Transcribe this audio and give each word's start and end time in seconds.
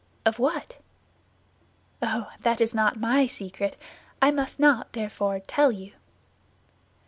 "Of 0.25 0.39
what?" 0.39 0.77
"Oh, 2.01 2.31
that 2.41 2.59
is 2.59 2.73
not 2.73 2.99
my 2.99 3.27
secret; 3.27 3.77
I 4.19 4.31
must 4.31 4.59
not, 4.59 4.93
therefore, 4.93 5.41
tell 5.41 5.71
you." 5.71 5.91